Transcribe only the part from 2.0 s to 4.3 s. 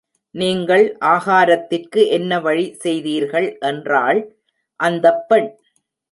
என்ன வழி செய்தீர்கள் என்றாள்